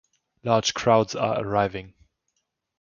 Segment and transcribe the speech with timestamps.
[0.43, 1.93] Large crowds are arriving.